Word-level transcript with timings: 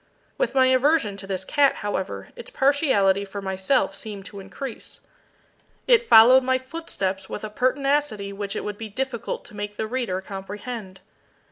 With 0.35 0.55
my 0.55 0.65
aversion 0.65 1.15
to 1.17 1.27
this 1.27 1.45
cat, 1.45 1.75
however, 1.85 2.29
its 2.35 2.49
partiality 2.49 3.23
for 3.23 3.39
myself 3.39 3.93
seemed 3.93 4.25
to 4.25 4.39
increase. 4.39 5.01
It 5.85 6.01
followed 6.09 6.41
my 6.41 6.57
footsteps 6.57 7.29
with 7.29 7.43
a 7.43 7.51
pertinacity 7.51 8.33
which 8.33 8.55
it 8.55 8.63
would 8.63 8.79
be 8.79 8.89
difficult 8.89 9.45
to 9.45 9.55
make 9.55 9.77
the 9.77 9.85
reader 9.85 10.19
comprehend. 10.19 11.01